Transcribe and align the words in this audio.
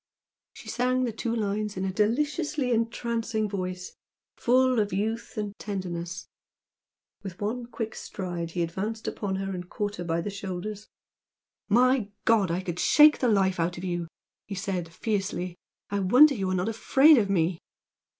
She 0.53 0.67
sang 0.67 1.03
the 1.03 1.11
two 1.11 1.35
lines 1.35 1.77
in 1.77 1.85
a 1.85 1.93
deliciously 1.93 2.71
entrancing 2.71 3.47
voice, 3.47 3.93
full 4.35 4.79
of 4.79 4.91
youth 4.91 5.37
and 5.37 5.53
tenderness. 5.59 6.27
With 7.21 7.39
one 7.39 7.67
quick 7.67 7.93
stride 7.93 8.49
he 8.49 8.63
advanced 8.63 9.07
upon 9.07 9.35
her 9.35 9.53
and 9.53 9.69
caught 9.69 9.97
her 9.97 10.03
by 10.03 10.21
the 10.21 10.31
shoulders. 10.31 10.87
"My 11.69 12.09
God, 12.25 12.49
I 12.49 12.61
could 12.61 12.79
shake 12.79 13.19
the 13.19 13.27
life 13.27 13.59
out 13.59 13.77
of 13.77 13.83
you!" 13.83 14.07
he 14.47 14.55
said, 14.55 14.91
fiercely 14.91 15.55
"I 15.91 15.99
wonder 15.99 16.33
you 16.33 16.49
are 16.49 16.55
not 16.55 16.69
afraid 16.69 17.19
of 17.19 17.29
me!" 17.29 17.59